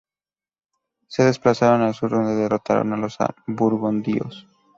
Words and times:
Se 1.07 1.23
desplazaron 1.23 1.83
al 1.83 1.93
sur, 1.93 2.09
donde 2.09 2.33
derrotaron 2.35 2.91
a 2.93 2.97
los 2.97 3.19
burgundios. 3.45 4.47